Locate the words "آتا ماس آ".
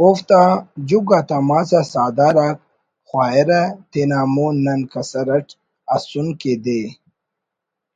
1.18-1.82